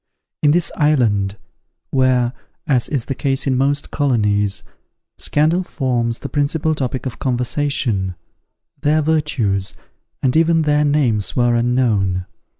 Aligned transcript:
In 0.41 0.49
this 0.49 0.71
island, 0.77 1.37
where, 1.91 2.33
as 2.65 2.89
is 2.89 3.05
the 3.05 3.13
case 3.13 3.45
in 3.45 3.55
most 3.55 3.91
colonies, 3.91 4.63
scandal 5.19 5.61
forms 5.61 6.21
the 6.21 6.27
principal 6.27 6.73
topic 6.73 7.05
of 7.05 7.19
conversation, 7.19 8.15
their 8.81 9.03
virtues, 9.03 9.75
and 10.23 10.35
even 10.35 10.63
their 10.63 10.83
names 10.85 11.35
were 11.35 11.53
unknown. 11.53 12.25